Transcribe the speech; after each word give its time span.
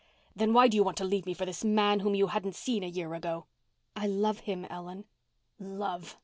"Then 0.35 0.51
why 0.53 0.67
do 0.67 0.75
you 0.75 0.81
want 0.83 0.97
to 0.97 1.03
leave 1.03 1.27
me 1.27 1.35
for 1.35 1.45
this 1.45 1.63
man 1.63 1.99
whom 1.99 2.15
you 2.15 2.25
hadn't 2.25 2.55
seen 2.55 2.81
a 2.83 2.87
year 2.87 3.13
ago?" 3.13 3.45
"I 3.95 4.07
love 4.07 4.39
him, 4.39 4.65
Ellen." 4.65 5.05
"Love! 5.59 6.17